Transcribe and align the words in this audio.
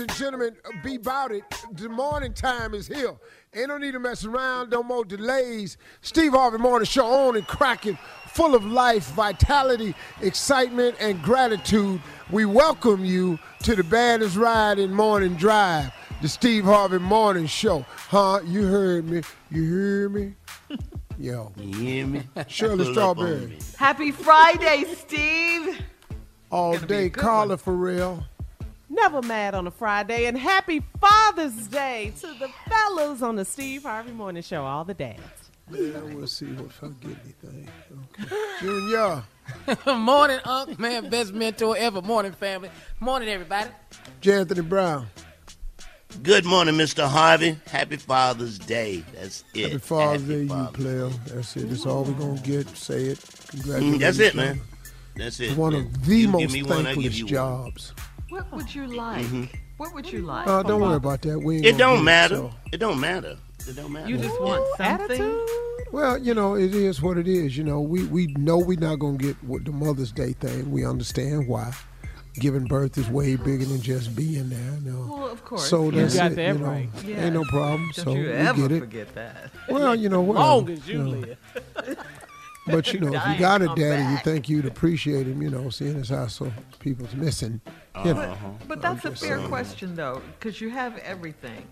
Ladies 0.00 0.14
and 0.14 0.18
gentlemen, 0.18 0.56
be 0.82 0.94
about 0.94 1.30
it. 1.30 1.44
The 1.72 1.90
morning 1.90 2.32
time 2.32 2.72
is 2.72 2.86
here. 2.86 3.16
Ain't 3.54 3.68
no 3.68 3.76
need 3.76 3.92
to 3.92 3.98
mess 3.98 4.24
around, 4.24 4.70
no 4.70 4.82
more 4.82 5.04
delays. 5.04 5.76
Steve 6.00 6.32
Harvey 6.32 6.56
Morning 6.56 6.86
Show 6.86 7.04
on 7.04 7.36
and 7.36 7.46
cracking, 7.46 7.98
full 8.28 8.54
of 8.54 8.64
life, 8.64 9.10
vitality, 9.10 9.94
excitement, 10.22 10.96
and 11.00 11.22
gratitude. 11.22 12.00
We 12.30 12.46
welcome 12.46 13.04
you 13.04 13.38
to 13.64 13.76
the 13.76 13.84
baddest 13.84 14.36
ride 14.36 14.78
in 14.78 14.90
morning 14.94 15.34
drive, 15.34 15.92
the 16.22 16.28
Steve 16.30 16.64
Harvey 16.64 16.98
Morning 16.98 17.46
Show. 17.46 17.84
Huh? 18.08 18.40
You 18.46 18.68
heard 18.68 19.04
me. 19.06 19.20
You 19.50 19.64
hear 19.64 20.08
me? 20.08 20.34
Yo. 21.18 21.52
You 21.58 21.76
hear 21.76 22.06
me? 22.06 22.22
Shirley 22.48 22.86
Pull 22.86 22.98
up 22.98 23.18
on 23.18 23.26
Strawberry. 23.26 23.58
Happy 23.76 24.12
Friday, 24.12 24.84
Steve. 24.94 25.82
All 26.50 26.78
day, 26.78 27.10
Carla 27.10 27.58
Ferrell. 27.58 28.24
Never 28.92 29.22
mad 29.22 29.54
on 29.54 29.68
a 29.68 29.70
Friday. 29.70 30.26
And 30.26 30.36
happy 30.36 30.82
Father's 31.00 31.68
Day 31.68 32.12
to 32.20 32.26
the 32.38 32.48
fellows 32.68 33.22
on 33.22 33.36
the 33.36 33.44
Steve 33.44 33.84
Harvey 33.84 34.10
Morning 34.10 34.42
Show, 34.42 34.64
all 34.64 34.84
the 34.84 34.94
dads. 34.94 35.20
Yeah, 35.70 36.00
we'll 36.00 36.26
see 36.26 36.46
if 36.46 36.82
I 36.82 36.88
get 36.88 37.16
anything. 37.22 37.68
Okay. 38.20 38.36
Junior. 38.60 39.22
Morning, 39.96 40.40
Unc, 40.44 40.78
man, 40.80 41.08
best 41.08 41.32
mentor 41.32 41.76
ever. 41.76 42.02
Morning, 42.02 42.32
family. 42.32 42.70
Morning, 42.98 43.28
everybody. 43.28 43.70
J. 44.20 44.40
Anthony 44.40 44.62
Brown. 44.62 45.06
Good 46.24 46.44
morning, 46.44 46.74
Mr. 46.74 47.08
Harvey. 47.08 47.56
Happy 47.66 47.96
Father's 47.96 48.58
Day. 48.58 49.04
That's 49.14 49.44
it. 49.54 49.66
Happy 49.66 49.78
Father's 49.78 50.22
Day, 50.24 50.42
you 50.42 50.68
player. 50.72 51.08
That's 51.26 51.56
it. 51.56 51.68
That's 51.70 51.86
all 51.86 52.02
we're 52.02 52.12
gonna 52.14 52.40
get. 52.40 52.68
Say 52.76 53.04
it. 53.04 53.18
Mm, 53.18 53.50
Congratulations. 53.50 54.00
That's 54.00 54.18
it, 54.18 54.34
man. 54.34 54.60
That's 55.14 55.40
it. 55.40 55.56
One 55.56 55.72
man. 55.74 55.82
of 55.86 56.06
the 56.06 56.16
You 56.16 56.28
most 56.28 56.52
me 56.52 56.62
one, 56.64 56.86
I 56.86 56.94
give 56.96 57.12
thankless 57.12 57.18
you 57.18 57.26
one. 57.38 57.72
Jobs. 58.30 58.50
What 58.50 58.52
would 58.52 58.74
you 58.74 58.86
like? 58.86 59.26
Mhm. 59.26 59.48
What 59.76 59.94
would 59.94 60.12
you 60.12 60.22
like? 60.22 60.46
Uh, 60.46 60.62
don't 60.62 60.80
worry 60.80 60.96
about 60.96 61.22
that. 61.22 61.38
We 61.38 61.58
It 61.64 61.76
don't 61.78 61.98
do 61.98 62.04
matter. 62.04 62.36
so. 62.36 62.50
It 62.72 62.78
don't 62.78 63.00
matter. 63.00 63.36
It 63.68 63.76
don't 63.76 63.92
matter. 63.92 64.08
You 64.08 64.18
just 64.18 64.40
want 64.40 64.64
something. 64.76 65.46
Well, 65.92 66.18
you 66.18 66.34
know, 66.34 66.54
it 66.54 66.74
is 66.74 67.02
what 67.02 67.18
it 67.18 67.26
is. 67.26 67.56
You 67.56 67.64
know, 67.64 67.80
we, 67.80 68.04
we 68.04 68.28
know 68.38 68.58
we're 68.58 68.78
not 68.78 68.96
going 69.00 69.18
to 69.18 69.24
get 69.24 69.36
what 69.44 69.64
the 69.64 69.72
Mother's 69.72 70.12
Day 70.12 70.34
thing. 70.34 70.70
We 70.70 70.84
understand 70.86 71.48
why. 71.48 71.72
Giving 72.34 72.64
birth 72.66 72.96
is 72.96 73.08
way 73.10 73.34
bigger 73.34 73.64
than 73.64 73.80
just 73.82 74.14
being 74.14 74.50
there. 74.50 74.78
You 74.84 74.92
know. 74.92 75.06
Well, 75.16 75.28
of 75.30 75.44
course. 75.44 75.68
So 75.68 75.86
You 75.90 76.06
got 76.08 76.32
it. 76.32 76.36
that 76.36 76.52
you 76.54 76.58
know, 76.60 76.66
right. 76.66 76.88
Yeah. 77.04 77.24
Ain't 77.24 77.34
no 77.34 77.42
problem. 77.44 77.90
Don't 77.96 78.04
so 78.04 78.12
you 78.14 78.20
we 78.22 78.32
ever 78.32 78.62
get 78.68 78.72
it. 78.72 78.80
forget 78.80 79.14
that. 79.16 79.50
Well, 79.68 79.96
you 79.96 80.08
know, 80.08 80.20
well, 80.28 80.38
Long 80.38 80.70
as 80.70 80.86
you 80.86 80.98
know. 81.02 81.10
live. 81.10 81.36
But 82.66 82.92
you 82.92 83.00
know, 83.00 83.12
if 83.14 83.26
you 83.28 83.38
got 83.38 83.62
a 83.62 83.66
come 83.66 83.74
daddy, 83.76 84.10
you 84.12 84.18
think 84.18 84.48
you'd 84.48 84.66
appreciate 84.66 85.26
him. 85.26 85.42
You 85.42 85.50
know, 85.50 85.70
seeing 85.70 85.96
as 85.96 86.10
how 86.10 86.26
so 86.28 86.52
people's 86.78 87.14
missing. 87.14 87.60
You 88.04 88.14
know. 88.14 88.36
But 88.68 88.80
that's 88.82 89.04
a 89.04 89.14
fair 89.14 89.38
saying. 89.38 89.48
question, 89.48 89.94
though, 89.94 90.22
because 90.38 90.60
you 90.60 90.70
have 90.70 90.96
everything. 90.98 91.66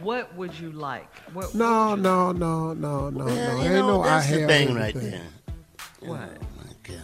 What 0.00 0.34
would 0.36 0.58
you 0.58 0.72
like? 0.72 1.06
What, 1.32 1.54
No, 1.54 1.94
no, 1.94 2.32
no, 2.32 2.72
no, 2.72 3.10
no, 3.10 3.24
Well, 3.26 3.56
no. 3.56 3.62
you 3.62 3.62
Ain't 3.62 3.72
know, 3.74 3.86
no 3.98 4.02
I 4.02 4.06
that's 4.08 4.30
the 4.30 4.40
have 4.40 4.48
thing 4.48 4.74
right 4.74 4.94
there. 4.94 5.20
What? 6.00 6.18
My 6.40 6.72
God. 6.82 6.96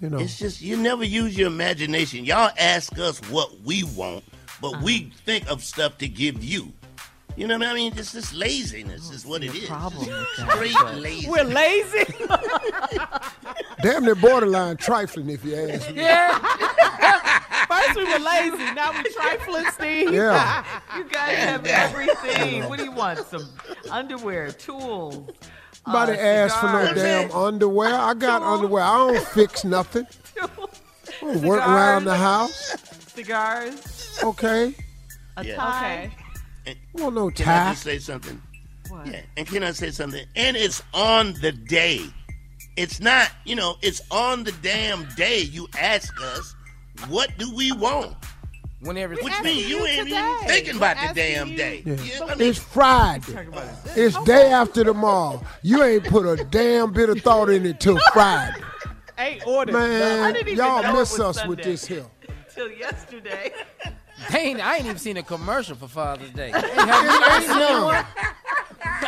You 0.00 0.10
know. 0.10 0.18
It's 0.18 0.38
just 0.38 0.60
you 0.60 0.76
never 0.76 1.02
use 1.04 1.36
your 1.36 1.46
imagination. 1.46 2.24
Y'all 2.26 2.50
ask 2.58 2.98
us 2.98 3.18
what 3.30 3.60
we 3.62 3.82
want, 3.84 4.22
but 4.60 4.74
Uh-huh. 4.74 4.82
we 4.84 5.12
think 5.24 5.48
of 5.50 5.62
stuff 5.64 5.96
to 5.98 6.08
give 6.08 6.44
you. 6.44 6.72
You 7.36 7.46
know 7.46 7.58
what 7.58 7.66
I 7.68 7.74
mean? 7.74 7.92
It's 7.96 8.12
just 8.12 8.32
laziness 8.34 9.10
is 9.10 9.26
what 9.26 9.44
it 9.44 9.54
is. 9.54 9.66
problem 9.68 10.06
Straight 10.34 10.72
but- 10.80 10.94
lazy. 10.96 11.28
We're 11.28 11.44
lazy. 11.44 12.04
Damn 13.82 14.04
near 14.04 14.14
borderline 14.14 14.76
trifling, 14.78 15.28
if 15.28 15.44
you 15.44 15.54
ask 15.54 15.90
me. 15.90 15.96
Yeah. 16.00 16.38
First 17.68 17.96
we 17.96 18.04
were 18.04 18.18
lazy, 18.18 18.74
now 18.74 18.90
we 18.92 19.10
trifling, 19.12 19.66
Steve. 19.72 20.12
Yeah. 20.12 20.64
You 20.96 21.04
guys 21.04 21.36
have 21.36 21.66
everything. 21.66 22.64
What 22.68 22.78
do 22.78 22.84
you 22.84 22.92
want? 22.92 23.18
Some 23.26 23.46
underwear, 23.90 24.50
tools. 24.52 25.28
Somebody 25.84 26.12
uh, 26.12 26.16
asked 26.16 26.58
for 26.58 26.66
no 26.72 26.94
damn 26.94 27.30
underwear. 27.32 27.94
I 27.94 28.14
got 28.14 28.42
underwear. 28.42 28.82
I 28.82 28.96
don't 28.96 29.26
fix 29.28 29.62
nothing. 29.64 30.06
I 30.40 30.48
don't 31.20 31.42
work 31.42 31.60
around 31.60 32.04
the 32.04 32.16
house. 32.16 32.76
Cigars. 33.14 34.18
Okay. 34.24 34.74
A 35.36 35.44
Yeah. 35.44 35.56
tie. 35.56 36.10
And 36.66 36.76
Well, 36.94 37.10
no 37.10 37.30
can 37.30 37.48
I 37.48 37.70
just 37.72 37.82
say 37.84 37.98
something? 37.98 38.40
What? 38.88 39.06
Yeah. 39.06 39.20
And 39.36 39.46
can 39.46 39.62
I 39.62 39.72
say 39.72 39.90
something? 39.90 40.24
And 40.36 40.56
it's 40.56 40.82
on 40.94 41.34
the 41.34 41.52
day. 41.52 42.00
It's 42.76 43.00
not, 43.00 43.30
you 43.44 43.56
know, 43.56 43.76
it's 43.82 44.00
on 44.10 44.44
the 44.44 44.52
damn 44.62 45.06
day 45.16 45.40
you 45.40 45.66
ask 45.78 46.12
us, 46.20 46.54
what 47.08 47.30
do 47.38 47.54
we 47.54 47.72
want? 47.72 48.14
Whenever 48.80 49.14
it's 49.14 49.24
Which 49.24 49.32
means 49.42 49.68
you 49.68 49.78
you 49.78 49.86
ain't 49.86 50.08
today. 50.08 50.34
even 50.36 50.48
thinking 50.48 50.72
We're 50.78 50.92
about 50.92 51.08
the 51.08 51.14
damn 51.14 51.48
you. 51.48 51.56
day. 51.56 51.82
Yeah. 51.86 51.94
Yeah, 51.94 52.24
I 52.24 52.34
mean, 52.34 52.48
It's 52.50 52.58
Friday. 52.58 53.48
It's 53.96 54.22
day 54.24 54.50
after 54.52 54.84
tomorrow. 54.84 55.42
You 55.62 55.82
ain't 55.82 56.04
put 56.04 56.26
a 56.26 56.44
damn 56.44 56.92
bit 56.92 57.08
of 57.08 57.20
thought 57.22 57.48
in 57.48 57.64
it 57.64 57.80
till 57.80 57.98
Friday. 58.12 58.60
Ain't 59.18 59.46
ordered. 59.46 59.74
I 59.74 59.78
Man, 59.88 60.34
didn't 60.34 60.48
even 60.48 60.58
y'all 60.58 60.82
know 60.82 60.92
miss 61.00 61.12
was 61.18 61.38
us 61.38 61.46
with 61.46 61.62
this 61.62 61.86
here. 61.86 62.04
Till 62.54 62.70
yesterday. 62.70 63.52
They 64.32 64.38
ain't, 64.40 64.60
I 64.60 64.76
ain't 64.76 64.86
even 64.86 64.98
seen 64.98 65.16
a 65.16 65.22
commercial 65.22 65.76
for 65.76 65.88
Father's 65.88 66.30
Day. 66.30 66.50
Hey, 66.50 66.60
have 66.74 67.04
you 67.04 67.10
It 67.10 67.32
ain't 67.32 67.44
seen 67.44 67.82
one? 67.84 68.04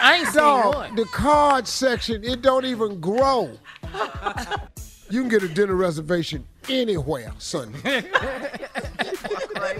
I 0.00 0.16
ain't 0.18 0.28
seen 0.28 0.42
one. 0.44 0.94
the 0.94 1.04
card 1.06 1.66
section, 1.66 2.22
it 2.24 2.42
don't 2.42 2.64
even 2.64 3.00
grow. 3.00 3.50
You 5.10 5.20
can 5.22 5.28
get 5.28 5.42
a 5.42 5.48
dinner 5.48 5.74
reservation 5.74 6.46
anywhere 6.68 7.32
Sunday. 7.38 8.04
right 9.56 9.78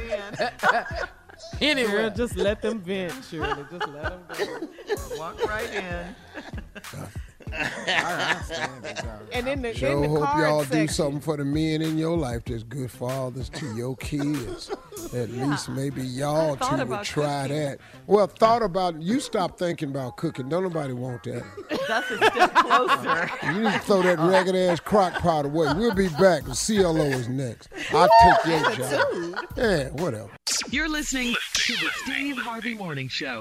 in. 1.61 1.87
Girl, 1.87 2.11
just 2.11 2.37
let 2.37 2.63
them 2.63 2.81
vent, 2.81 3.13
Shirley. 3.31 3.65
Just 3.71 3.89
let 3.89 4.03
them 4.05 4.23
go. 4.37 5.19
Walk 5.19 5.45
right 5.47 5.71
in. 5.75 6.15
And 9.31 9.47
in 9.47 9.63
the, 9.63 9.71
in 9.71 9.75
Sure 9.75 10.01
the 10.01 10.09
hope 10.09 10.23
card 10.25 10.41
y'all 10.41 10.63
section, 10.65 10.87
do 10.87 10.93
something 10.93 11.21
for 11.21 11.37
the 11.37 11.45
men 11.45 11.83
in 11.83 11.99
your 11.99 12.17
life 12.17 12.45
that's 12.47 12.63
good 12.63 12.91
fathers 12.91 13.49
to 13.51 13.75
your 13.75 13.97
kids. 13.97 14.71
At 15.15 15.31
least 15.31 15.69
maybe 15.69 16.03
y'all 16.03 16.57
two 16.57 16.71
would 16.71 16.81
about 16.81 17.05
try 17.05 17.43
cooking. 17.43 17.57
that. 17.57 17.79
Well, 18.07 18.27
thought 18.27 18.63
about 18.63 19.01
you 19.01 19.21
stop 19.21 19.59
thinking 19.59 19.91
about 19.91 20.17
cooking. 20.17 20.49
Don't 20.49 20.63
nobody 20.63 20.93
want 20.93 21.23
that. 21.25 21.45
That's 21.87 22.11
a 22.11 22.17
step 22.17 22.55
closer. 22.55 23.31
You 23.45 23.63
need 23.63 23.73
to 23.73 23.79
throw 23.81 24.03
that 24.03 24.19
ragged 24.19 24.57
ass 24.57 24.81
crock 24.81 25.15
pot 25.15 25.45
away. 25.45 25.73
We'll 25.75 25.95
be 25.95 26.09
back. 26.09 26.45
The 26.45 26.55
CLO 26.55 27.05
is 27.05 27.29
next. 27.29 27.69
I'll 27.93 28.09
take 28.23 28.47
your 28.47 28.73
job. 28.75 29.47
Yeah, 29.57 29.89
whatever. 29.91 30.31
You're 30.71 30.89
listening 30.89 31.35
to 31.55 31.73
the 31.75 31.91
Steve 32.05 32.37
Harvey 32.39 32.75
Morning 32.75 33.09
Show. 33.09 33.41